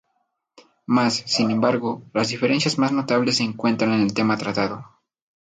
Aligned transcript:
Más 0.87 1.13
sin 1.27 1.51
embargo 1.51 2.01
las 2.11 2.29
diferencias 2.29 2.79
más 2.79 2.91
notables 2.91 3.37
se 3.37 3.43
encuentran 3.43 3.93
en 3.93 4.01
el 4.01 4.15
tema 4.15 4.35
tratado. 4.35 4.83